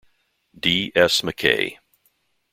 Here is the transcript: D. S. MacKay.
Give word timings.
D. 0.59 0.91
S. 0.95 1.21
MacKay. 1.21 1.77